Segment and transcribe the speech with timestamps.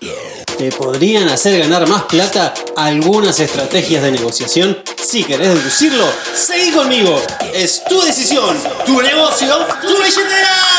[0.00, 4.78] ¿Te podrían hacer ganar más plata algunas estrategias de negociación?
[5.02, 7.20] Si querés deducirlo, seguí conmigo.
[7.54, 8.56] Es tu decisión,
[8.86, 10.70] tu negocio, tu billetera.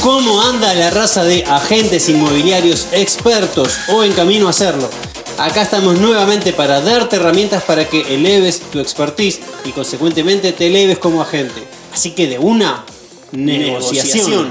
[0.00, 4.90] ¿Cómo anda la raza de agentes inmobiliarios expertos o en camino a hacerlo?
[5.38, 10.98] Acá estamos nuevamente para darte herramientas para que eleves tu expertise y consecuentemente te eleves
[10.98, 11.62] como agente.
[11.92, 12.84] Así que de una
[13.32, 14.48] negociación.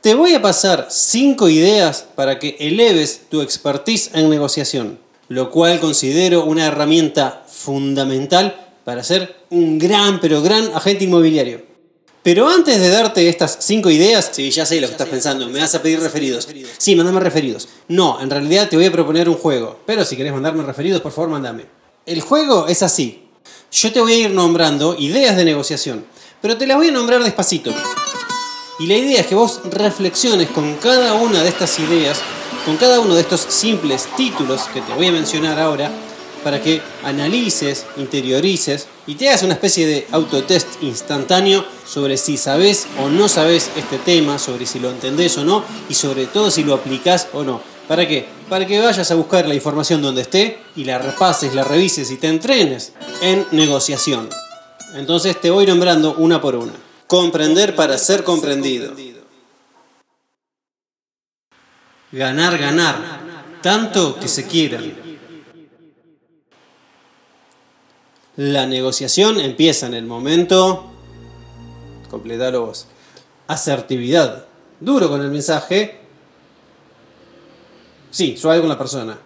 [0.00, 4.98] Te voy a pasar 5 ideas para que eleves tu expertise en negociación,
[5.28, 11.69] lo cual considero una herramienta fundamental para ser un gran pero gran agente inmobiliario.
[12.30, 15.58] Pero antes de darte estas cinco ideas, sí, ya sé lo que estás pensando, me
[15.58, 16.46] vas a pedir referidos.
[16.78, 17.66] Sí, mandame referidos.
[17.88, 19.80] No, en realidad te voy a proponer un juego.
[19.84, 21.66] Pero si querés mandarme referidos, por favor, mandame.
[22.06, 23.24] El juego es así.
[23.72, 26.06] Yo te voy a ir nombrando ideas de negociación,
[26.40, 27.74] pero te las voy a nombrar despacito.
[28.78, 32.20] Y la idea es que vos reflexiones con cada una de estas ideas,
[32.64, 35.90] con cada uno de estos simples títulos que te voy a mencionar ahora,
[36.42, 42.86] para que analices, interiorices y te hagas una especie de autotest instantáneo sobre si sabes
[43.02, 46.64] o no sabes este tema, sobre si lo entendés o no y sobre todo si
[46.64, 47.60] lo aplicás o no.
[47.88, 48.28] ¿Para qué?
[48.48, 52.16] Para que vayas a buscar la información donde esté y la repases, la revises y
[52.18, 54.28] te entrenes en negociación.
[54.94, 56.72] Entonces te voy nombrando una por una.
[57.06, 58.94] Comprender para ser comprendido.
[62.12, 63.20] Ganar, ganar.
[63.62, 64.94] Tanto que se quieran.
[68.36, 70.86] La negociación empieza en el momento.
[72.08, 72.86] Completalo vos.
[73.48, 74.46] Asertividad.
[74.78, 76.00] Duro con el mensaje.
[78.10, 79.18] Sí, suave con la persona.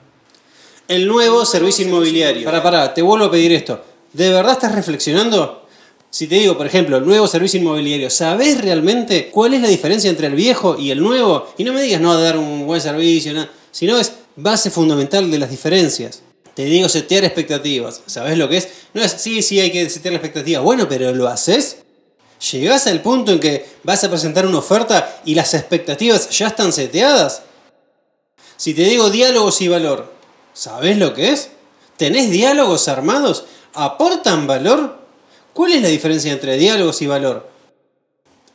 [0.89, 2.45] El nuevo servicio inmobiliario.
[2.45, 3.83] Para, para, te vuelvo a pedir esto.
[4.13, 5.65] ¿De verdad estás reflexionando?
[6.11, 10.09] Si te digo, por ejemplo, el nuevo servicio inmobiliario, ¿sabes realmente cuál es la diferencia
[10.09, 11.53] entre el viejo y el nuevo?
[11.59, 15.39] Y no me digas no dar un buen servicio, nada, sino es base fundamental de
[15.39, 16.23] las diferencias.
[16.55, 18.01] Te digo setear expectativas.
[18.07, 18.69] ¿Sabes lo que es?
[18.95, 20.61] No es, sí, sí, hay que setear la expectativa.
[20.61, 21.79] Bueno, pero ¿lo haces?
[22.53, 26.73] ¿Llegás al punto en que vas a presentar una oferta y las expectativas ya están
[26.73, 27.43] seteadas?
[28.57, 30.13] Si te digo diálogos y valor,
[30.53, 31.51] ¿sabes lo que es?
[31.97, 33.45] ¿Tenés diálogos armados?
[33.73, 34.99] ¿Aportan valor?
[35.53, 37.49] ¿Cuál es la diferencia entre diálogos y valor?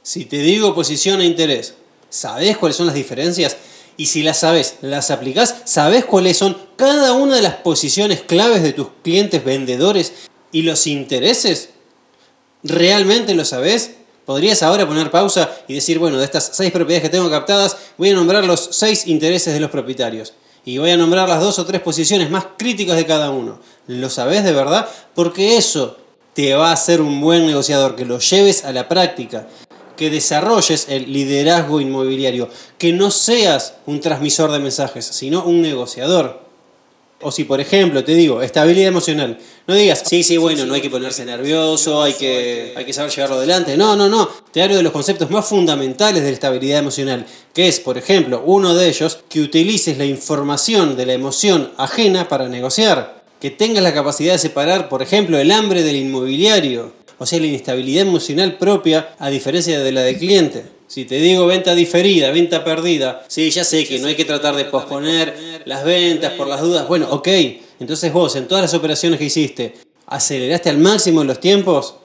[0.03, 1.73] Si te digo posición e interés,
[2.09, 3.57] ¿sabes cuáles son las diferencias?
[3.99, 8.63] Y si las sabes, las aplicás, sabes cuáles son cada una de las posiciones claves
[8.63, 10.13] de tus clientes vendedores
[10.53, 11.71] y los intereses.
[12.63, 13.95] ¿Realmente lo sabes?
[14.23, 18.11] Podrías ahora poner pausa y decir, bueno, de estas seis propiedades que tengo captadas, voy
[18.11, 20.31] a nombrar los seis intereses de los propietarios.
[20.63, 23.59] Y voy a nombrar las dos o tres posiciones más críticas de cada uno.
[23.87, 24.87] ¿Lo sabes de verdad?
[25.13, 25.97] Porque eso
[26.33, 29.49] te va a hacer un buen negociador, que lo lleves a la práctica
[29.99, 36.39] que desarrolles el liderazgo inmobiliario, que no seas un transmisor de mensajes, sino un negociador.
[37.19, 39.37] O si, por ejemplo, te digo, estabilidad emocional,
[39.67, 43.11] no digas, sí, sí, bueno, no hay que ponerse nervioso, hay que, hay que saber
[43.11, 43.75] llevarlo adelante.
[43.75, 44.29] No, no, no.
[44.53, 48.41] Te hablo de los conceptos más fundamentales de la estabilidad emocional, que es, por ejemplo,
[48.45, 53.19] uno de ellos, que utilices la información de la emoción ajena para negociar.
[53.41, 57.45] Que tengas la capacidad de separar, por ejemplo, el hambre del inmobiliario o sea, la
[57.45, 60.63] inestabilidad emocional propia a diferencia de la del cliente.
[60.87, 64.55] Si te digo venta diferida, venta perdida, sí, ya sé que no hay que tratar
[64.55, 66.87] de posponer las ventas por las dudas.
[66.87, 67.27] Bueno, ok,
[67.79, 69.75] entonces vos en todas las operaciones que hiciste,
[70.07, 71.95] ¿aceleraste al máximo los tiempos?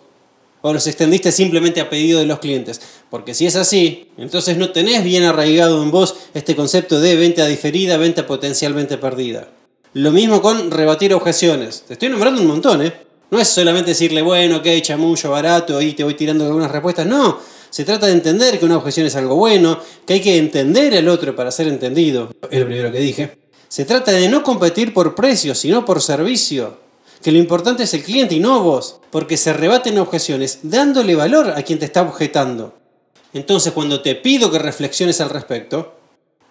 [0.61, 2.81] ¿O los extendiste simplemente a pedido de los clientes?
[3.11, 7.47] Porque si es así, entonces no tenés bien arraigado en vos este concepto de venta
[7.47, 9.49] diferida, venta potencialmente perdida.
[9.93, 11.85] Lo mismo con rebatir objeciones.
[11.87, 12.93] Te estoy nombrando un montón, ¿eh?
[13.35, 17.05] No es solamente decirle, bueno, ok, chamullo, barato, y te voy tirando algunas respuestas.
[17.05, 20.97] No, se trata de entender que una objeción es algo bueno, que hay que entender
[20.97, 22.31] al otro para ser entendido.
[22.49, 23.37] Es lo primero que dije.
[23.67, 26.79] Se trata de no competir por precio, sino por servicio.
[27.25, 31.55] Que lo importante es el cliente y no vos, porque se rebaten objeciones dándole valor
[31.57, 32.79] a quien te está objetando.
[33.33, 35.97] Entonces, cuando te pido que reflexiones al respecto,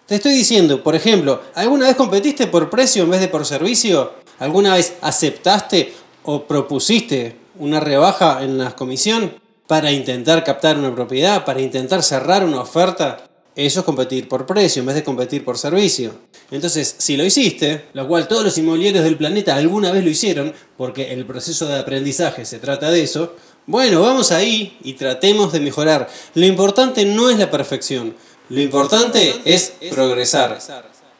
[0.04, 4.22] te estoy diciendo, por ejemplo, ¿alguna vez competiste por precio en vez de por servicio?
[4.38, 5.94] ¿Alguna vez aceptaste
[6.24, 9.32] o propusiste una rebaja en la comisión
[9.66, 13.24] para intentar captar una propiedad, para intentar cerrar una oferta,
[13.56, 16.12] eso es competir por precio en vez de competir por servicio.
[16.50, 20.52] Entonces, si lo hiciste, lo cual todos los inmobiliarios del planeta alguna vez lo hicieron,
[20.76, 23.34] porque el proceso de aprendizaje se trata de eso,
[23.66, 26.08] bueno, vamos ahí y tratemos de mejorar.
[26.34, 28.14] Lo importante no es la perfección,
[28.50, 30.58] lo importante es progresar.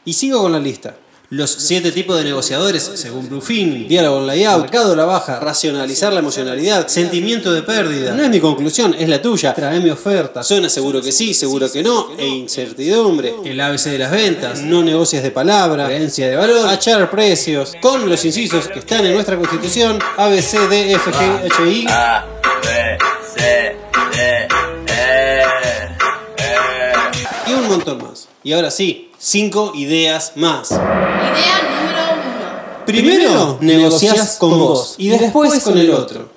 [0.04, 0.96] Y sigo con la lista.
[1.30, 6.12] Los siete tipos de negociadores, según Bluefin, diálogo en layout, mercado de la baja, racionalizar
[6.12, 8.14] la emocionalidad, sentimiento de pérdida.
[8.14, 9.54] No es mi conclusión, es la tuya.
[9.54, 10.42] Trae mi oferta.
[10.42, 13.34] Suena seguro que sí, seguro que no, e incertidumbre.
[13.42, 18.08] El ABC de las ventas, no negocias de palabra, creencia de valor, achar precios, con
[18.08, 20.24] los incisos que están en nuestra constitución, A.
[20.24, 20.94] A, B, C, D,
[27.76, 28.28] montón más.
[28.42, 30.70] Y ahora sí, cinco ideas más.
[30.70, 30.80] Idea
[31.62, 32.84] número uno.
[32.86, 36.28] Primero negocias con vos y después con el otro.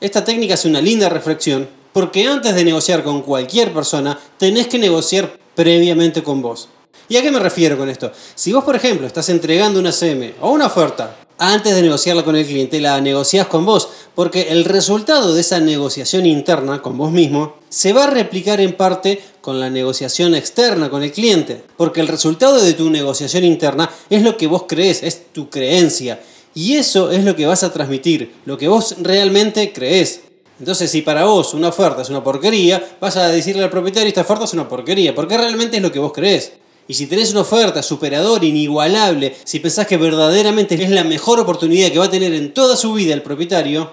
[0.00, 4.78] Esta técnica es una linda reflexión porque antes de negociar con cualquier persona tenés que
[4.78, 6.68] negociar previamente con vos.
[7.08, 8.10] ¿Y a qué me refiero con esto?
[8.34, 12.36] Si vos, por ejemplo, estás entregando una CM o una oferta, antes de negociarla con
[12.36, 17.10] el cliente, la negociás con vos, porque el resultado de esa negociación interna con vos
[17.10, 22.00] mismo se va a replicar en parte con la negociación externa con el cliente, porque
[22.00, 26.20] el resultado de tu negociación interna es lo que vos crees, es tu creencia,
[26.54, 30.20] y eso es lo que vas a transmitir, lo que vos realmente crees.
[30.58, 34.20] Entonces, si para vos una oferta es una porquería, vas a decirle al propietario esta
[34.20, 36.52] oferta es una porquería, porque realmente es lo que vos crees.
[36.92, 41.90] Y si tenés una oferta superadora, inigualable, si pensás que verdaderamente es la mejor oportunidad
[41.90, 43.90] que va a tener en toda su vida el propietario,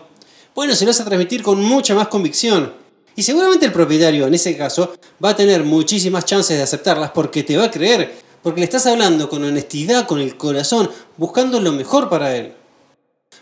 [0.53, 2.73] bueno, se lo vas a transmitir con mucha más convicción.
[3.15, 7.41] Y seguramente el propietario, en ese caso, va a tener muchísimas chances de aceptarlas porque
[7.43, 11.71] te va a creer, porque le estás hablando con honestidad, con el corazón, buscando lo
[11.71, 12.51] mejor para él.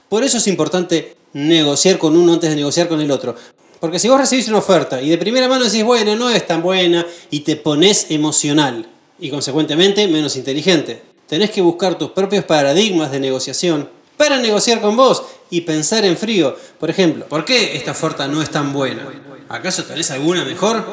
[0.08, 3.34] Por eso es importante negociar con uno antes de negociar con el otro.
[3.80, 6.62] Porque si vos recibís una oferta y de primera mano decís, bueno, no es tan
[6.62, 8.90] buena, y te pones emocional
[9.20, 14.98] y consecuentemente menos inteligente, tenés que buscar tus propios paradigmas de negociación para negociar con
[14.98, 16.56] vos y pensar en frío.
[16.80, 19.08] Por ejemplo, ¿por qué esta oferta no es tan buena?
[19.50, 20.84] ¿Acaso tenés alguna mejor?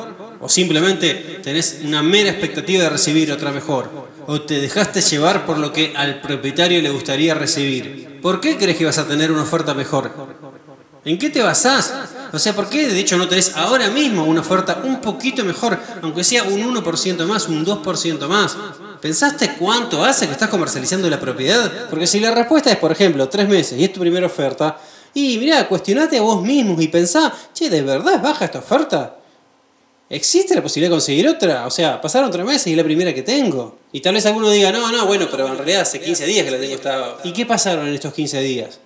[0.40, 3.90] ¿O simplemente tenés una mera expectativa de recibir otra mejor?
[4.26, 8.20] ¿O te dejaste llevar por lo que al propietario le gustaría recibir?
[8.20, 10.12] ¿Por qué crees que vas a tener una oferta mejor?
[11.04, 11.92] ¿En qué te basás?
[12.32, 15.78] O sea, ¿por qué de hecho no tenés ahora mismo una oferta un poquito mejor,
[16.02, 18.56] aunque sea un 1% más, un 2% más?
[19.00, 21.88] ¿Pensaste cuánto hace que estás comercializando la propiedad?
[21.90, 24.78] Porque si la respuesta es, por ejemplo, tres meses y es tu primera oferta,
[25.14, 29.16] y mirá, cuestionate a vos mismo y pensá, che, ¿de verdad es baja esta oferta?
[30.10, 31.66] ¿Existe la posibilidad de conseguir otra?
[31.66, 33.78] O sea, pasaron tres meses y es la primera que tengo.
[33.92, 36.50] Y tal vez alguno diga, no, no, bueno, pero en realidad hace 15 días que
[36.50, 37.16] la tengo esta...
[37.24, 38.80] ¿Y qué pasaron en estos 15 días?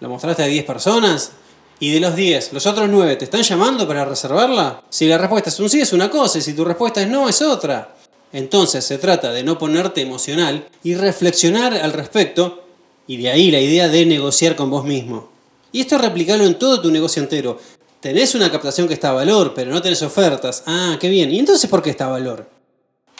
[0.00, 1.32] ¿Lo mostraste a 10 personas?
[1.80, 4.82] Y de los 10, ¿los otros 9 te están llamando para reservarla?
[4.90, 7.28] Si la respuesta es un sí, es una cosa, y si tu respuesta es no,
[7.28, 7.94] es otra.
[8.32, 12.64] Entonces se trata de no ponerte emocional y reflexionar al respecto,
[13.06, 15.30] y de ahí la idea de negociar con vos mismo.
[15.70, 17.58] Y esto replicarlo en todo tu negocio entero.
[18.00, 20.64] Tenés una captación que está a valor, pero no tenés ofertas.
[20.66, 21.30] Ah, qué bien.
[21.30, 22.48] ¿Y entonces por qué está a valor?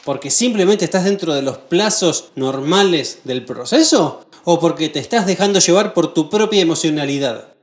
[0.04, 4.26] ¿Porque simplemente estás dentro de los plazos normales del proceso?
[4.44, 7.57] ¿O porque te estás dejando llevar por tu propia emocionalidad?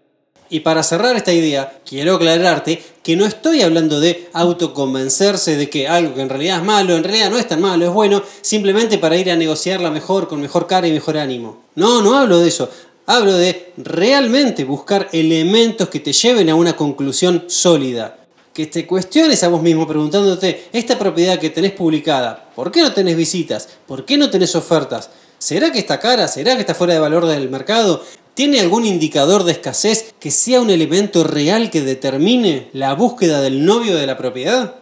[0.50, 5.88] Y para cerrar esta idea, quiero aclararte que no estoy hablando de autoconvencerse de que
[5.88, 9.00] algo que en realidad es malo, en realidad no es tan malo, es bueno, simplemente
[9.00, 11.63] para ir a negociarla mejor, con mejor cara y mejor ánimo.
[11.75, 12.69] No, no hablo de eso.
[13.07, 18.18] Hablo de realmente buscar elementos que te lleven a una conclusión sólida.
[18.53, 22.94] Que te cuestiones a vos mismo preguntándote, esta propiedad que tenés publicada, ¿por qué no
[22.94, 23.68] tenés visitas?
[23.86, 25.09] ¿Por qué no tenés ofertas?
[25.38, 26.28] ¿Será que está cara?
[26.28, 28.02] ¿Será que está fuera de valor del mercado?
[28.35, 33.63] ¿Tiene algún indicador de escasez que sea un elemento real que determine la búsqueda del
[33.63, 34.75] novio de la propiedad?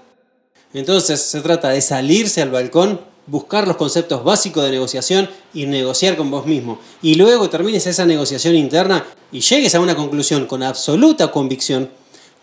[0.74, 6.18] Entonces se trata de salirse al balcón, buscar los conceptos básicos de negociación y negociar
[6.18, 6.80] con vos mismo.
[7.04, 11.92] Y luego termines esa negociación interna y llegues a una conclusión con absoluta convicción.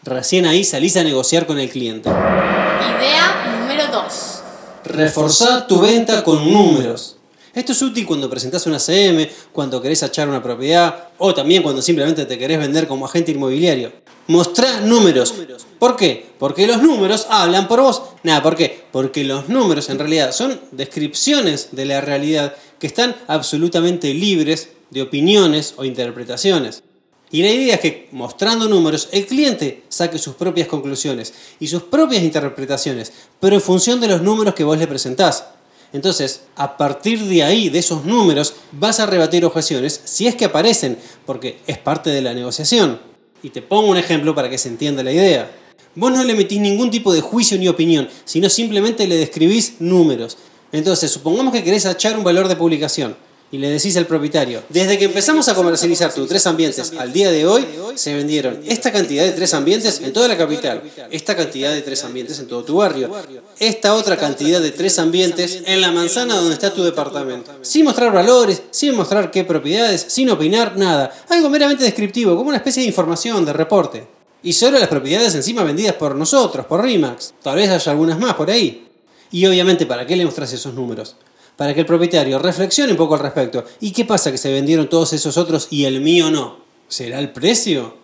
[0.04, 2.08] Recién ahí salís a negociar con el cliente.
[2.08, 4.42] Idea número 2.
[4.84, 7.16] Reforzar tu venta con números.
[7.52, 11.82] Esto es útil cuando presentas una CM, cuando querés achar una propiedad o también cuando
[11.82, 13.92] simplemente te querés vender como agente inmobiliario.
[14.28, 15.34] Mostrá números.
[15.80, 16.26] ¿Por qué?
[16.38, 18.02] Porque los números hablan por vos.
[18.22, 18.84] Nada, ¿por qué?
[18.92, 25.02] Porque los números en realidad son descripciones de la realidad que están absolutamente libres de
[25.02, 26.84] opiniones o interpretaciones.
[27.32, 31.82] Y la idea es que mostrando números el cliente saque sus propias conclusiones y sus
[31.84, 35.44] propias interpretaciones, pero en función de los números que vos le presentás.
[35.92, 40.44] Entonces, a partir de ahí, de esos números, vas a rebatir objeciones si es que
[40.44, 43.00] aparecen, porque es parte de la negociación.
[43.42, 45.50] Y te pongo un ejemplo para que se entienda la idea.
[45.94, 50.38] Vos no le metís ningún tipo de juicio ni opinión, sino simplemente le describís números.
[50.72, 53.16] Entonces, supongamos que querés achar un valor de publicación.
[53.52, 57.30] Y le decís al propietario, desde que empezamos a comercializar tus tres ambientes al día
[57.30, 57.66] de hoy,
[57.96, 62.04] se vendieron esta cantidad de tres ambientes en toda la capital, esta cantidad de tres
[62.04, 63.10] ambientes en todo tu barrio,
[63.58, 67.50] esta otra cantidad de tres ambientes en la manzana donde está tu departamento.
[67.62, 71.12] Sin mostrar valores, sin mostrar qué propiedades, sin opinar, nada.
[71.28, 74.06] Algo meramente descriptivo, como una especie de información, de reporte.
[74.42, 77.34] Y solo las propiedades encima vendidas por nosotros, por RIMAX.
[77.42, 78.86] Tal vez haya algunas más por ahí.
[79.32, 81.16] Y obviamente, ¿para qué le mostrás esos números?
[81.60, 83.62] Para que el propietario reflexione un poco al respecto.
[83.80, 86.56] ¿Y qué pasa que se vendieron todos esos otros y el mío no?
[86.88, 87.98] ¿Será el precio?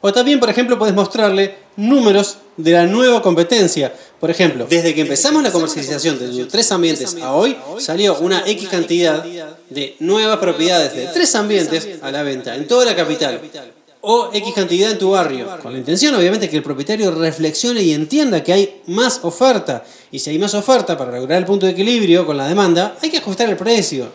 [0.00, 3.92] O también, por ejemplo, puedes mostrarle números de la nueva competencia.
[4.18, 8.70] Por ejemplo, desde que empezamos la comercialización de tres ambientes a hoy, salió una X
[8.70, 13.38] cantidad de nuevas propiedades de tres ambientes a la venta en toda la capital
[14.06, 15.48] o X cantidad en tu barrio.
[15.62, 19.84] Con la intención, obviamente, que el propietario reflexione y entienda que hay más oferta.
[20.10, 23.10] Y si hay más oferta para lograr el punto de equilibrio con la demanda, hay
[23.10, 24.12] que ajustar el precio.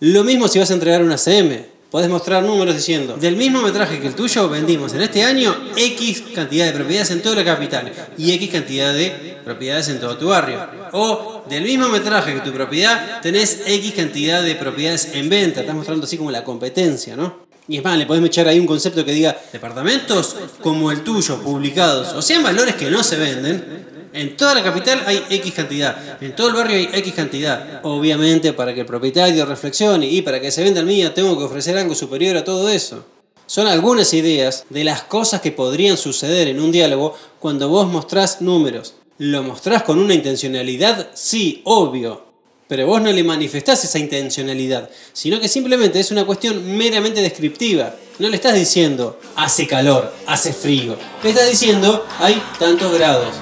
[0.00, 1.80] Lo mismo si vas a entregar una CM.
[1.90, 6.22] Podés mostrar números diciendo, del mismo metraje que el tuyo, vendimos en este año X
[6.34, 10.28] cantidad de propiedades en toda la capital y X cantidad de propiedades en todo tu
[10.28, 10.64] barrio.
[10.92, 15.60] O del mismo metraje que tu propiedad, tenés X cantidad de propiedades en venta.
[15.60, 17.49] Estás mostrando así como la competencia, ¿no?
[17.70, 21.40] Y es más, le podemos echar ahí un concepto que diga departamentos como el tuyo,
[21.40, 24.08] publicados, o sean valores que no se venden.
[24.12, 27.78] En toda la capital hay X cantidad, en todo el barrio hay X cantidad.
[27.84, 31.44] Obviamente, para que el propietario reflexione y para que se venda el mío, tengo que
[31.44, 33.04] ofrecer algo superior a todo eso.
[33.46, 38.40] Son algunas ideas de las cosas que podrían suceder en un diálogo cuando vos mostrás
[38.40, 38.94] números.
[39.18, 41.10] ¿Lo mostrás con una intencionalidad?
[41.14, 42.29] Sí, obvio
[42.70, 47.96] pero vos no le manifestás esa intencionalidad, sino que simplemente es una cuestión meramente descriptiva.
[48.20, 50.96] No le estás diciendo hace calor, hace frío.
[51.24, 53.34] Le estás diciendo hay tantos grados.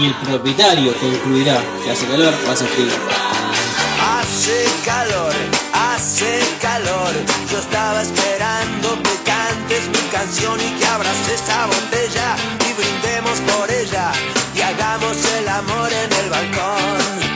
[0.00, 2.88] Y el propietario concluirá que hace calor o hace frío.
[4.00, 5.34] Hace calor,
[5.74, 7.12] hace calor.
[7.52, 13.70] Yo estaba esperando que cantes mi canción y que abras esa botella y brindemos por
[13.70, 14.10] ella
[14.56, 17.33] y hagamos el amor en el balcón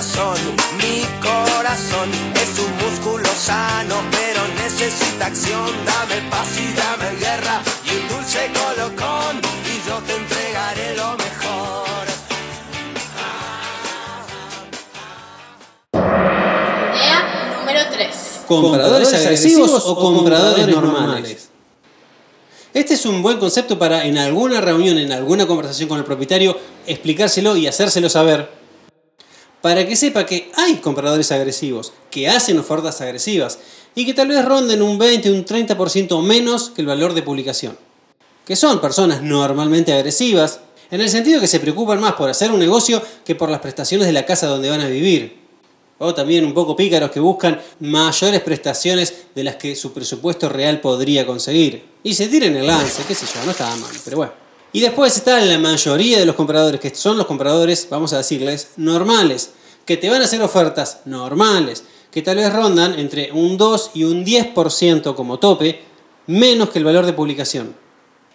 [0.00, 5.68] mi corazón es un músculo sano, pero necesita acción.
[5.84, 12.06] Dame paz y dame guerra y un dulce colocón y yo te entregaré lo mejor.
[16.94, 18.44] Idea número 3.
[18.46, 21.50] ¿Compradores agresivos o compradores normales?
[22.72, 26.56] Este es un buen concepto para en alguna reunión, en alguna conversación con el propietario,
[26.86, 28.59] explicárselo y hacérselo saber
[29.60, 33.58] para que sepa que hay compradores agresivos, que hacen ofertas agresivas
[33.94, 37.76] y que tal vez ronden un 20, un 30% menos que el valor de publicación.
[38.46, 42.58] Que son personas normalmente agresivas, en el sentido que se preocupan más por hacer un
[42.58, 45.38] negocio que por las prestaciones de la casa donde van a vivir.
[45.98, 50.80] O también un poco pícaros que buscan mayores prestaciones de las que su presupuesto real
[50.80, 51.84] podría conseguir.
[52.02, 54.49] Y se tiren el lance, qué sé yo, no está mal, pero bueno.
[54.72, 58.68] Y después está la mayoría de los compradores, que son los compradores, vamos a decirles,
[58.76, 59.50] normales,
[59.84, 64.04] que te van a hacer ofertas normales, que tal vez rondan entre un 2 y
[64.04, 65.82] un 10% como tope,
[66.26, 67.74] menos que el valor de publicación.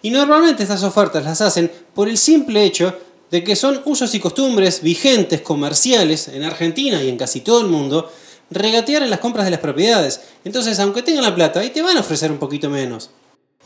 [0.02, 2.94] Y normalmente estas ofertas las hacen por el simple hecho
[3.30, 7.66] de que son usos y costumbres vigentes comerciales en Argentina y en casi todo el
[7.68, 8.10] mundo,
[8.50, 10.20] regatear en las compras de las propiedades.
[10.44, 13.10] Entonces, aunque tengan la plata, ahí te van a ofrecer un poquito menos.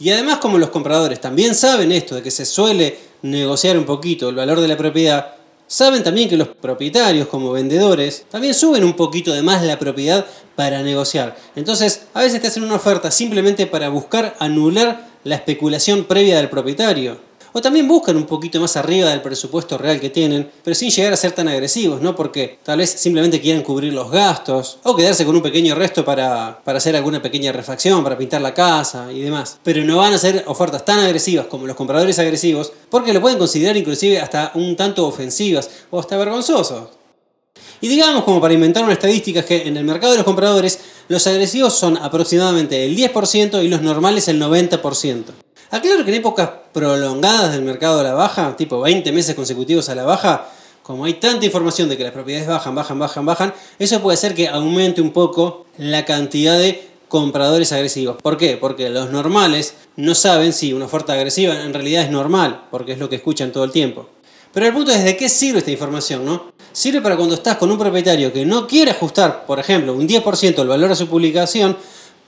[0.00, 4.30] Y además como los compradores también saben esto de que se suele negociar un poquito
[4.30, 5.34] el valor de la propiedad,
[5.66, 10.24] saben también que los propietarios como vendedores también suben un poquito de más la propiedad
[10.56, 11.36] para negociar.
[11.54, 16.48] Entonces a veces te hacen una oferta simplemente para buscar anular la especulación previa del
[16.48, 17.29] propietario.
[17.52, 21.12] O también buscan un poquito más arriba del presupuesto real que tienen, pero sin llegar
[21.12, 22.14] a ser tan agresivos, ¿no?
[22.14, 26.60] Porque tal vez simplemente quieren cubrir los gastos o quedarse con un pequeño resto para,
[26.64, 29.58] para hacer alguna pequeña refacción, para pintar la casa y demás.
[29.64, 33.38] Pero no van a hacer ofertas tan agresivas como los compradores agresivos porque lo pueden
[33.38, 37.00] considerar inclusive hasta un tanto ofensivas o hasta vergonzosos.
[37.80, 40.78] Y digamos, como para inventar una estadística, que en el mercado de los compradores
[41.08, 45.24] los agresivos son aproximadamente el 10% y los normales el 90%.
[45.70, 49.94] Aclaro que en épocas prolongadas del mercado a la baja, tipo 20 meses consecutivos a
[49.94, 50.48] la baja,
[50.82, 54.34] como hay tanta información de que las propiedades bajan, bajan, bajan, bajan, eso puede hacer
[54.34, 58.16] que aumente un poco la cantidad de compradores agresivos.
[58.20, 58.56] ¿Por qué?
[58.56, 62.98] Porque los normales no saben si una oferta agresiva en realidad es normal, porque es
[62.98, 64.08] lo que escuchan todo el tiempo.
[64.52, 66.52] Pero el punto es de qué sirve esta información, ¿no?
[66.72, 70.62] Sirve para cuando estás con un propietario que no quiere ajustar, por ejemplo, un 10%
[70.62, 71.76] el valor a su publicación,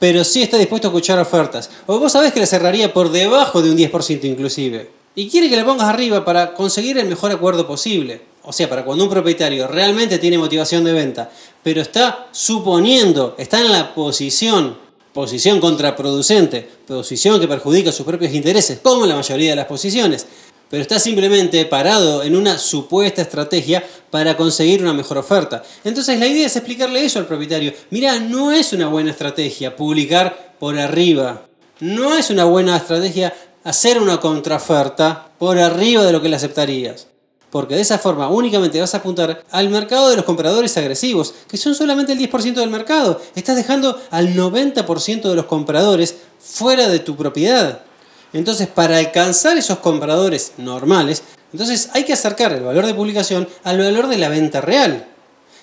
[0.02, 1.70] pero sí está dispuesto a escuchar ofertas.
[1.86, 4.90] O vos sabés que le cerraría por debajo de un 10% inclusive.
[5.14, 8.20] Y quiere que le pongas arriba para conseguir el mejor acuerdo posible.
[8.42, 11.30] O sea, para cuando un propietario realmente tiene motivación de venta,
[11.62, 14.76] pero está suponiendo, está en la posición,
[15.12, 20.26] posición contraproducente, posición que perjudica sus propios intereses, como la mayoría de las posiciones,
[20.72, 25.62] pero está simplemente parado en una supuesta estrategia para conseguir una mejor oferta.
[25.84, 27.74] Entonces la idea es explicarle eso al propietario.
[27.90, 31.42] Mira, no es una buena estrategia publicar por arriba.
[31.80, 37.06] No es una buena estrategia hacer una contraoferta por arriba de lo que le aceptarías
[37.50, 41.58] porque de esa forma únicamente vas a apuntar al mercado de los compradores agresivos, que
[41.58, 43.20] son solamente el 10% del mercado.
[43.34, 47.82] Estás dejando al 90% de los compradores fuera de tu propiedad.
[48.32, 51.22] Entonces, para alcanzar esos compradores normales,
[51.52, 55.08] entonces hay que acercar el valor de publicación al valor de la venta real.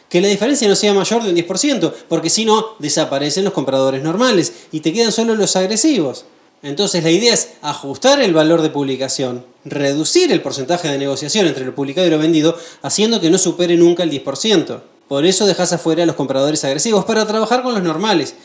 [0.07, 4.03] Que la diferencia no sea mayor de un 10%, porque si no, desaparecen los compradores
[4.03, 6.25] normales y te quedan solo los agresivos.
[6.61, 11.65] Entonces la idea es ajustar el valor de publicación, reducir el porcentaje de negociación entre
[11.65, 14.81] lo publicado y lo vendido, haciendo que no supere nunca el 10%.
[15.07, 18.35] Por eso dejas afuera a los compradores agresivos para trabajar con los normales.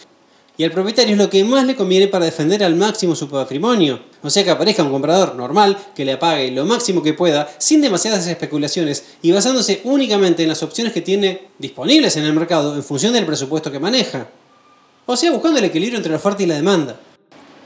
[0.57, 3.99] Y al propietario es lo que más le conviene para defender al máximo su patrimonio.
[4.23, 7.81] O sea que aparezca un comprador normal que le apague lo máximo que pueda, sin
[7.81, 12.85] demasiadas especulaciones y basándose únicamente en las opciones que tiene disponibles en el mercado en
[12.85, 14.29] función del presupuesto que maneja.
[15.07, 17.01] O sea, buscando el equilibrio entre la oferta y la demanda.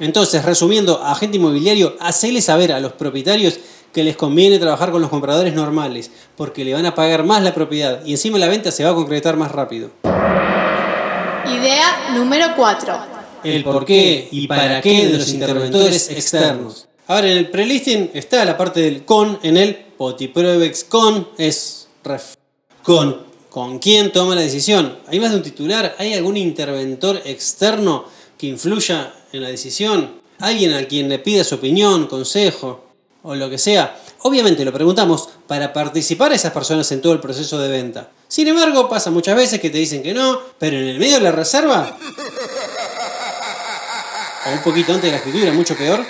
[0.00, 3.60] Entonces, resumiendo, agente inmobiliario, hacele saber a los propietarios
[3.92, 7.52] que les conviene trabajar con los compradores normales, porque le van a pagar más la
[7.52, 9.90] propiedad y encima la venta se va a concretar más rápido.
[11.50, 12.98] Idea número 4.
[13.44, 16.88] El por qué y para qué de los interventores externos.
[17.06, 22.34] Ahora, en el prelisting está la parte del con en el Potipruebex con es ref.
[22.82, 23.28] Con.
[23.48, 24.98] ¿Con quién toma la decisión?
[25.06, 25.96] ¿Hay más de un titular?
[25.98, 28.04] ¿Hay algún interventor externo
[28.36, 32.84] que influya en la decisión, alguien a quien le pida su opinión, consejo
[33.22, 34.00] o lo que sea.
[34.22, 38.10] Obviamente lo preguntamos para participar a esas personas en todo el proceso de venta.
[38.26, 41.22] Sin embargo, pasa muchas veces que te dicen que no, pero en el medio de
[41.22, 41.96] la reserva,
[44.46, 46.04] o un poquito antes de la escritura, mucho peor,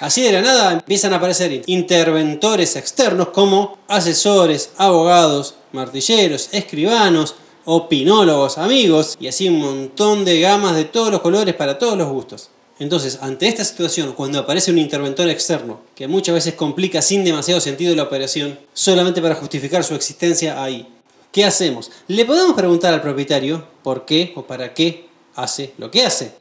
[0.00, 8.58] así de la nada empiezan a aparecer interventores externos como asesores, abogados, martilleros, escribanos, opinólogos,
[8.58, 12.50] amigos y así un montón de gamas de todos los colores para todos los gustos.
[12.80, 17.60] Entonces, ante esta situación, cuando aparece un interventor externo que muchas veces complica sin demasiado
[17.60, 20.88] sentido la operación, solamente para justificar su existencia ahí,
[21.30, 21.90] ¿qué hacemos?
[22.08, 26.32] Le podemos preguntar al propietario por qué o para qué hace lo que hace.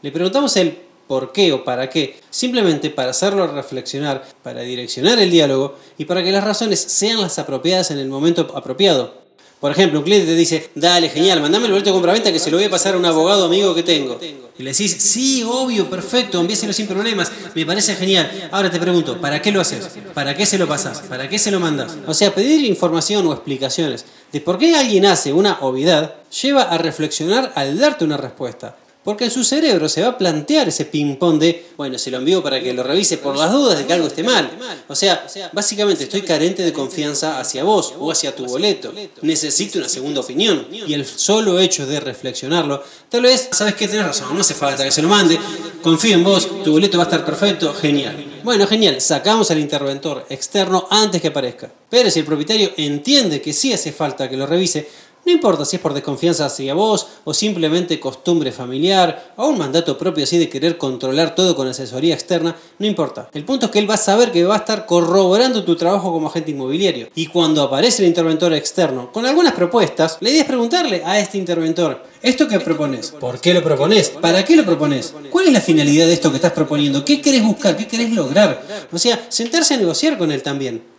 [0.00, 5.32] Le preguntamos el por qué o para qué, simplemente para hacerlo reflexionar, para direccionar el
[5.32, 9.27] diálogo y para que las razones sean las apropiadas en el momento apropiado.
[9.60, 12.50] Por ejemplo, un cliente te dice, dale, genial, mandame el boleto de compra-venta que se
[12.50, 14.18] lo voy a pasar a un abogado amigo que tengo.
[14.56, 18.48] Y le decís, sí, obvio, perfecto, envíaselo sin problemas, me parece genial.
[18.52, 19.88] Ahora te pregunto, ¿para qué lo haces?
[20.14, 21.00] ¿Para qué se lo pasas?
[21.00, 21.96] ¿Para qué se lo mandas?
[22.06, 26.78] O sea, pedir información o explicaciones de por qué alguien hace una obviedad lleva a
[26.78, 28.76] reflexionar al darte una respuesta.
[29.08, 32.42] Porque en su cerebro se va a plantear ese ping-pong de, bueno, se lo envío
[32.42, 34.50] para que lo revise por las dudas de que algo esté mal.
[34.86, 38.92] O sea, básicamente estoy carente de confianza hacia vos o hacia tu boleto.
[39.22, 40.66] Necesito una segunda opinión.
[40.70, 44.84] Y el solo hecho de reflexionarlo, tal vez, sabes que tenés razón, no hace falta
[44.84, 45.40] que se lo mande.
[45.82, 48.40] Confío en vos, tu boleto va a estar perfecto, genial.
[48.44, 51.72] Bueno, genial, sacamos al interventor externo antes que aparezca.
[51.88, 54.86] Pero si el propietario entiende que sí hace falta que lo revise,
[55.28, 59.98] no importa si es por desconfianza hacia vos o simplemente costumbre familiar o un mandato
[59.98, 63.28] propio así de querer controlar todo con asesoría externa, no importa.
[63.34, 66.12] El punto es que él va a saber que va a estar corroborando tu trabajo
[66.12, 67.10] como agente inmobiliario.
[67.14, 71.36] Y cuando aparece el interventor externo con algunas propuestas, la idea es preguntarle a este
[71.36, 73.10] interventor, ¿esto qué propones?
[73.10, 74.08] ¿Por qué lo propones?
[74.08, 75.12] ¿Para qué lo propones?
[75.28, 77.04] ¿Cuál es la finalidad de esto que estás proponiendo?
[77.04, 77.76] ¿Qué querés buscar?
[77.76, 78.62] ¿Qué querés lograr?
[78.90, 80.96] O sea, sentarse a negociar con él también.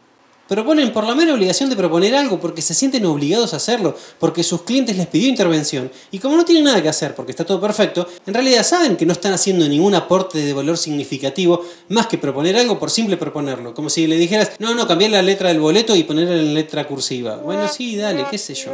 [0.50, 4.42] Proponen por la mera obligación de proponer algo porque se sienten obligados a hacerlo, porque
[4.42, 7.62] sus clientes les pidió intervención y como no tienen nada que hacer porque está todo
[7.62, 12.18] perfecto, en realidad saben que no están haciendo ningún aporte de valor significativo más que
[12.18, 13.76] proponer algo por simple proponerlo.
[13.76, 16.88] Como si le dijeras, no, no, cambiar la letra del boleto y ponerla en letra
[16.88, 17.36] cursiva.
[17.36, 18.72] Bueno, sí, dale, qué sé yo.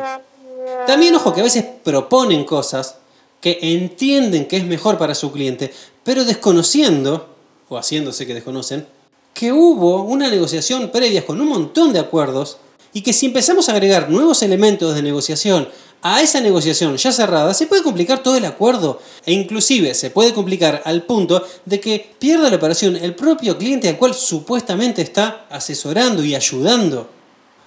[0.88, 2.96] También ojo que a veces proponen cosas
[3.42, 5.74] que entienden que es mejor para su cliente,
[6.06, 7.28] pero desconociendo,
[7.68, 8.88] o haciéndose que desconocen,
[9.36, 12.58] que hubo una negociación previa con un montón de acuerdos
[12.94, 15.68] y que si empezamos a agregar nuevos elementos de negociación
[16.02, 20.34] a esa negociación ya cerrada, se puede complicar todo el acuerdo e inclusive se puede
[20.34, 25.46] complicar al punto de que pierda la operación el propio cliente al cual supuestamente está
[25.50, 27.10] asesorando y ayudando.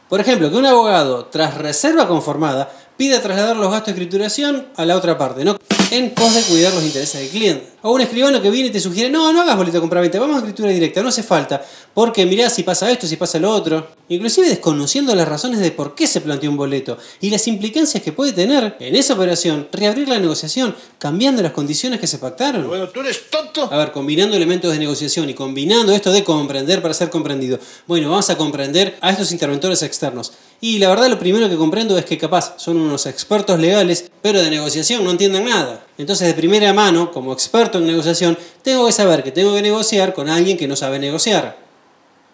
[0.08, 4.84] Por ejemplo, que un abogado, tras reserva conformada, pida trasladar los gastos de escrituración a
[4.84, 5.44] la otra parte.
[5.44, 5.56] ¿no?
[5.90, 7.66] en pos de cuidar los intereses del cliente.
[7.82, 10.38] O un escribano que viene y te sugiere, no, no hagas boleto compra-venta, vamos a
[10.40, 13.86] escritura directa, no hace falta, porque mirá si pasa esto, si pasa lo otro.
[14.08, 18.12] Inclusive desconociendo las razones de por qué se planteó un boleto y las implicancias que
[18.12, 22.66] puede tener en esa operación reabrir la negociación, cambiando las condiciones que se pactaron.
[22.66, 23.68] Bueno, tú eres tonto.
[23.72, 27.58] A ver, combinando elementos de negociación y combinando esto de comprender para ser comprendido.
[27.86, 30.32] Bueno, vamos a comprender a estos interventores externos.
[30.60, 34.42] Y la verdad lo primero que comprendo es que capaz son unos expertos legales, pero
[34.42, 35.86] de negociación no entienden nada.
[35.98, 40.14] Entonces de primera mano, como experto en negociación, tengo que saber que tengo que negociar
[40.14, 41.56] con alguien que no sabe negociar.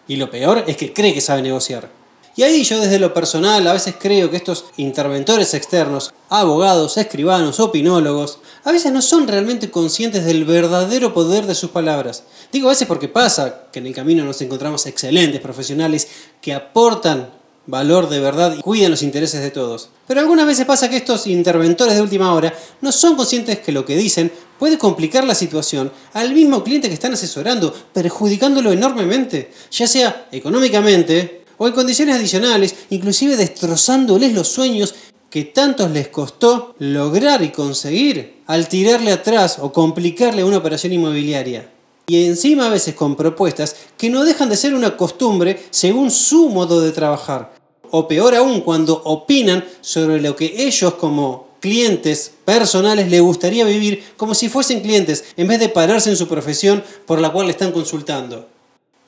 [0.07, 1.89] Y lo peor es que cree que sabe negociar.
[2.37, 7.61] Y ahí yo desde lo personal a veces creo que estos interventores externos, abogados, escribanos,
[7.61, 12.23] opinólogos, a veces no son realmente conscientes del verdadero poder de sus palabras.
[12.51, 16.07] Digo a veces porque pasa que en el camino nos encontramos excelentes profesionales
[16.41, 17.29] que aportan
[17.67, 19.89] valor de verdad y cuidan los intereses de todos.
[20.07, 23.85] Pero algunas veces pasa que estos interventores de última hora no son conscientes que lo
[23.85, 29.87] que dicen puede complicar la situación al mismo cliente que están asesorando, perjudicándolo enormemente, ya
[29.87, 34.93] sea económicamente o en condiciones adicionales, inclusive destrozándoles los sueños
[35.29, 41.74] que tantos les costó lograr y conseguir al tirarle atrás o complicarle una operación inmobiliaria.
[42.07, 46.49] Y encima a veces con propuestas que no dejan de ser una costumbre según su
[46.49, 47.53] modo de trabajar.
[47.91, 54.03] O peor aún, cuando opinan sobre lo que ellos como clientes personales les gustaría vivir
[54.17, 57.53] como si fuesen clientes, en vez de pararse en su profesión por la cual le
[57.53, 58.49] están consultando.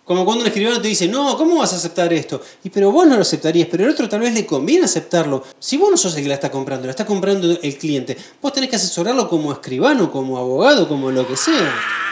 [0.03, 2.41] Como cuando un escribano te dice, no, ¿cómo vas a aceptar esto?
[2.63, 5.43] Y pero vos no lo aceptarías, pero el otro tal vez le conviene aceptarlo.
[5.60, 8.53] Si vos no sos el que la está comprando, la está comprando el cliente, vos
[8.53, 12.07] tenés que asesorarlo como escribano, como abogado, como lo que sea.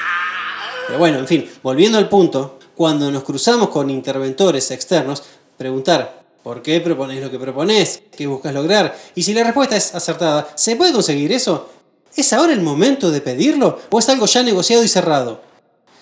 [0.88, 5.24] Pero bueno, en fin, volviendo al punto, cuando nos cruzamos con interventores externos,
[5.58, 8.04] preguntar, ¿por qué propones lo que propones?
[8.16, 8.96] ¿Qué buscas lograr?
[9.16, 11.70] Y si la respuesta es acertada, ¿se puede conseguir eso?
[12.16, 15.42] ¿Es ahora el momento de pedirlo o es algo ya negociado y cerrado?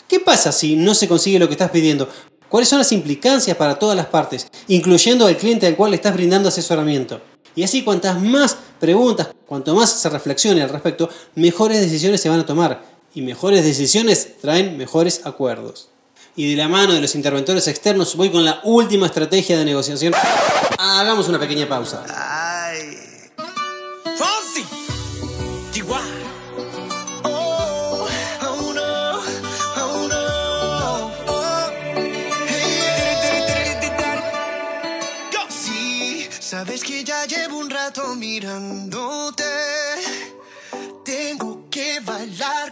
[0.07, 2.09] ¿Qué pasa si no se consigue lo que estás pidiendo?
[2.49, 6.13] ¿Cuáles son las implicancias para todas las partes, incluyendo al cliente al cual le estás
[6.13, 7.21] brindando asesoramiento?
[7.55, 12.41] Y así cuantas más preguntas, cuanto más se reflexione al respecto, mejores decisiones se van
[12.41, 15.89] a tomar y mejores decisiones traen mejores acuerdos.
[16.35, 20.13] Y de la mano de los interventores externos voy con la última estrategia de negociación.
[20.79, 22.03] Hagamos una pequeña pausa.
[27.23, 28.07] Oh,
[28.43, 28.85] oh
[29.77, 30.03] oh
[36.39, 39.43] sabes que ya llevo un rato mirándote.
[41.03, 42.71] Tengo que bailar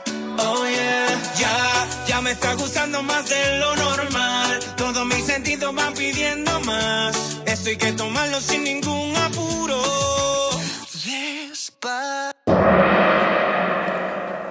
[0.37, 4.59] Oh yeah, ya, ya me está gustando más de lo normal.
[4.77, 7.15] Todos mis sentidos van pidiendo más.
[7.45, 9.81] Esto hay que tomarlo sin ningún apuro.
[11.05, 12.31] Despacio.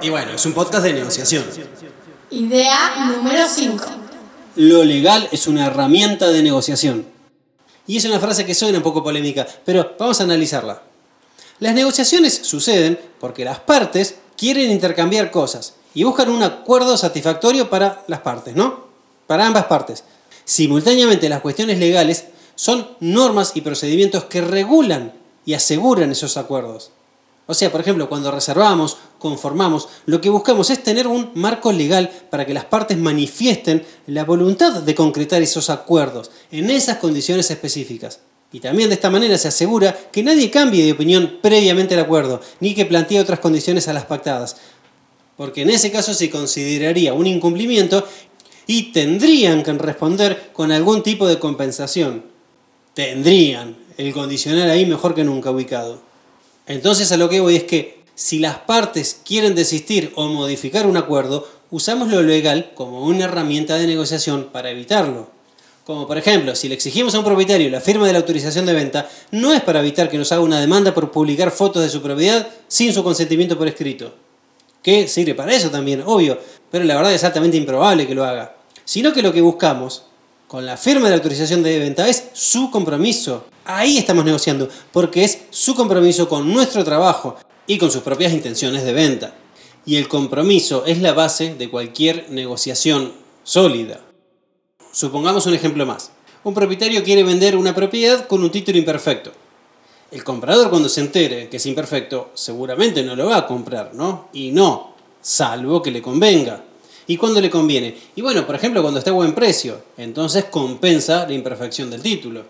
[0.02, 1.44] Y bueno, es un podcast de negociación.
[2.30, 3.84] Idea número 5.
[4.56, 7.06] Lo legal es una herramienta de negociación.
[7.86, 10.82] Y es una frase que suena un poco polémica, pero vamos a analizarla.
[11.58, 18.02] Las negociaciones suceden porque las partes quieren intercambiar cosas y buscan un acuerdo satisfactorio para
[18.06, 18.86] las partes, ¿no?
[19.26, 20.02] Para ambas partes.
[20.46, 22.24] Simultáneamente las cuestiones legales
[22.54, 25.12] son normas y procedimientos que regulan
[25.44, 26.90] y aseguran esos acuerdos.
[27.44, 32.10] O sea, por ejemplo, cuando reservamos, conformamos, lo que buscamos es tener un marco legal
[32.30, 38.20] para que las partes manifiesten la voluntad de concretar esos acuerdos en esas condiciones específicas.
[38.52, 42.40] Y también de esta manera se asegura que nadie cambie de opinión previamente al acuerdo,
[42.58, 44.56] ni que plantee otras condiciones a las pactadas,
[45.36, 48.06] porque en ese caso se consideraría un incumplimiento
[48.66, 52.24] y tendrían que responder con algún tipo de compensación.
[52.94, 56.02] Tendrían, el condicional ahí mejor que nunca ubicado.
[56.66, 60.96] Entonces a lo que voy es que si las partes quieren desistir o modificar un
[60.96, 65.30] acuerdo, usamos lo legal como una herramienta de negociación para evitarlo.
[65.84, 68.74] Como por ejemplo, si le exigimos a un propietario la firma de la autorización de
[68.74, 72.02] venta, no es para evitar que nos haga una demanda por publicar fotos de su
[72.02, 74.14] propiedad sin su consentimiento por escrito.
[74.82, 76.38] Que sirve para eso también, obvio,
[76.70, 78.56] pero la verdad es altamente improbable que lo haga.
[78.84, 80.04] Sino que lo que buscamos
[80.46, 83.46] con la firma de la autorización de venta es su compromiso.
[83.64, 88.84] Ahí estamos negociando, porque es su compromiso con nuestro trabajo y con sus propias intenciones
[88.84, 89.34] de venta.
[89.86, 93.12] Y el compromiso es la base de cualquier negociación
[93.44, 94.00] sólida.
[94.92, 96.10] Supongamos un ejemplo más.
[96.42, 99.32] Un propietario quiere vender una propiedad con un título imperfecto.
[100.10, 104.28] El comprador cuando se entere que es imperfecto, seguramente no lo va a comprar, ¿no?
[104.32, 106.64] Y no, salvo que le convenga.
[107.06, 107.96] ¿Y cuándo le conviene?
[108.16, 112.44] Y bueno, por ejemplo, cuando está a buen precio, entonces compensa la imperfección del título.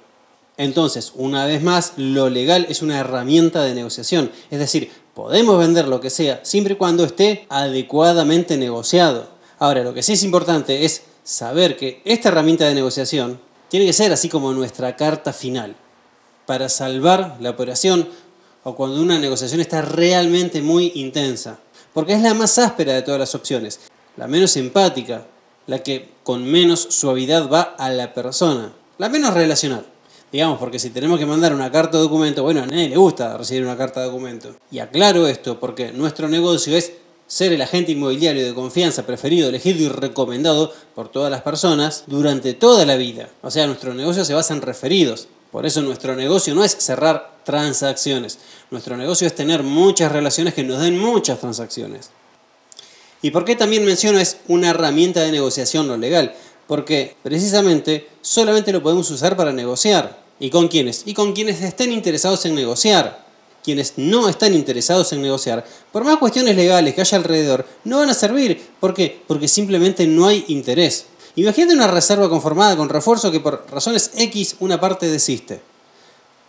[0.57, 4.31] Entonces, una vez más, lo legal es una herramienta de negociación.
[4.50, 9.29] Es decir, podemos vender lo que sea siempre y cuando esté adecuadamente negociado.
[9.59, 13.93] Ahora, lo que sí es importante es saber que esta herramienta de negociación tiene que
[13.93, 15.77] ser así como nuestra carta final
[16.45, 18.09] para salvar la operación
[18.64, 21.61] o cuando una negociación está realmente muy intensa.
[21.95, 23.79] Porque es la más áspera de todas las opciones,
[24.16, 25.25] la menos empática,
[25.69, 29.87] la que con menos suavidad va a la persona, la menos relacional.
[30.33, 33.37] Digamos, porque si tenemos que mandar una carta de documento, bueno, a nadie le gusta
[33.37, 34.57] recibir una carta de documento.
[34.73, 36.93] Y aclaro esto porque nuestro negocio es
[37.31, 42.55] ser el agente inmobiliario de confianza preferido, elegido y recomendado por todas las personas durante
[42.55, 43.29] toda la vida.
[43.43, 45.29] O sea, nuestro negocio se basa en referidos.
[45.53, 48.40] Por eso nuestro negocio no es cerrar transacciones.
[48.73, 52.11] Nuestro negocio es tener muchas relaciones que nos den muchas transacciones.
[53.23, 56.35] ¿Y por qué también menciono es una herramienta de negociación no legal?
[56.66, 60.19] Porque precisamente solamente lo podemos usar para negociar.
[60.40, 61.05] ¿Y con quiénes?
[61.07, 63.30] Y con quienes estén interesados en negociar.
[63.62, 68.11] Quienes no están interesados en negociar, por más cuestiones legales que haya alrededor, no van
[68.11, 68.61] a servir.
[68.81, 69.23] ¿Por qué?
[69.27, 71.07] Porque simplemente no hay interés.
[71.37, 75.61] Imagínate una reserva conformada con refuerzo que por razones X una parte desiste.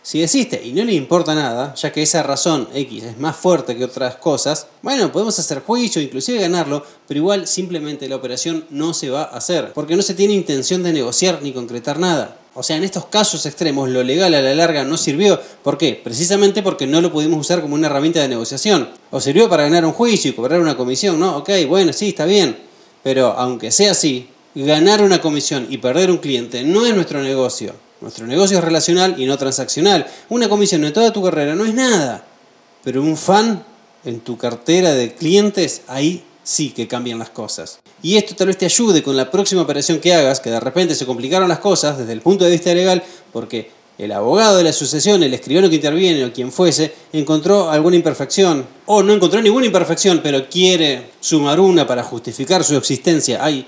[0.04, 3.76] Si desiste y no le importa nada, ya que esa razón X es más fuerte
[3.76, 8.94] que otras cosas, bueno, podemos hacer juicio, inclusive ganarlo, pero igual simplemente la operación no
[8.94, 12.36] se va a hacer, porque no se tiene intención de negociar ni concretar nada.
[12.54, 15.40] O sea, en estos casos extremos lo legal a la larga no sirvió.
[15.62, 15.98] ¿Por qué?
[16.02, 18.90] Precisamente porque no lo pudimos usar como una herramienta de negociación.
[19.10, 21.38] O sirvió para ganar un juicio y cobrar una comisión, ¿no?
[21.38, 22.58] Ok, bueno, sí, está bien.
[23.02, 27.74] Pero aunque sea así, ganar una comisión y perder un cliente no es nuestro negocio.
[28.02, 30.06] Nuestro negocio es relacional y no transaccional.
[30.28, 32.24] Una comisión en toda tu carrera no es nada.
[32.84, 33.64] Pero un fan
[34.04, 37.78] en tu cartera de clientes, ahí sí que cambian las cosas.
[38.02, 40.94] Y esto tal vez te ayude con la próxima operación que hagas, que de repente
[40.94, 44.72] se complicaron las cosas desde el punto de vista legal, porque el abogado de la
[44.72, 49.66] sucesión, el escribano que interviene o quien fuese, encontró alguna imperfección, o no encontró ninguna
[49.66, 53.44] imperfección, pero quiere sumar una para justificar su existencia.
[53.44, 53.66] Ahí,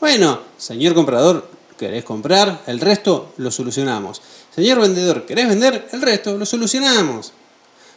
[0.00, 2.62] bueno, señor comprador, ¿Querés comprar?
[2.66, 4.22] El resto lo solucionamos.
[4.54, 5.86] Señor vendedor, ¿querés vender?
[5.92, 7.32] El resto lo solucionamos.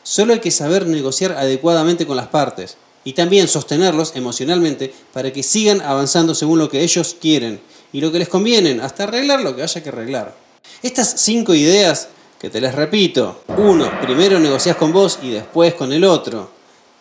[0.03, 5.43] Solo hay que saber negociar adecuadamente con las partes y también sostenerlos emocionalmente para que
[5.43, 9.55] sigan avanzando según lo que ellos quieren y lo que les conviene, hasta arreglar lo
[9.55, 10.35] que haya que arreglar.
[10.83, 12.09] Estas cinco ideas
[12.39, 13.43] que te las repito.
[13.57, 16.51] Uno, primero negociás con vos y después con el otro.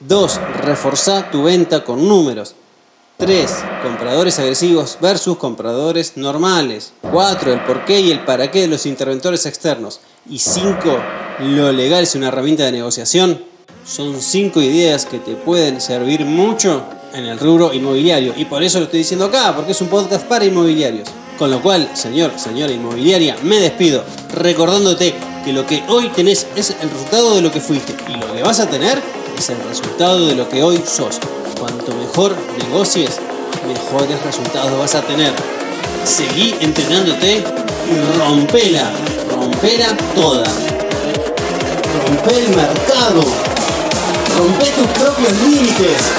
[0.01, 2.55] Dos, reforzá tu venta con números.
[3.19, 3.51] 3.
[3.83, 6.93] Compradores agresivos versus compradores normales.
[7.03, 7.53] 4.
[7.53, 10.01] El porqué y el para qué de los interventores externos.
[10.31, 10.77] Y 5.
[11.41, 13.45] Lo legal es una herramienta de negociación.
[13.89, 16.83] Son 5 ideas que te pueden servir mucho
[17.15, 18.35] en el rubro inmobiliario.
[18.37, 21.09] Y por eso lo estoy diciendo acá, porque es un podcast para inmobiliarios.
[21.39, 26.77] Con lo cual, señor, señora inmobiliaria, me despido recordándote que lo que hoy tenés es
[26.83, 27.95] el resultado de lo que fuiste.
[28.13, 29.01] Y lo que vas a tener
[29.39, 31.19] es el resultado de lo que hoy sos.
[31.59, 32.37] Cuanto mejor
[32.69, 33.19] negocies,
[33.67, 35.33] mejores resultados vas a tener.
[36.05, 38.93] Seguí entrenándote y rompela,
[39.31, 40.45] rompela toda.
[42.05, 43.48] Rompe el mercado,
[44.39, 46.13] rompe tus propios límites.